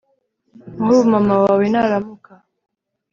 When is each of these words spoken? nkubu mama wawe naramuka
nkubu 0.83 1.03
mama 1.13 1.33
wawe 1.43 1.63
naramuka 1.71 2.31